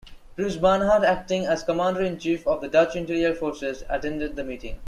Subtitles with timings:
[0.35, 4.79] Prince Bernhard, acting as commander-in-chief of the Dutch Interior Forces, attended the meeting.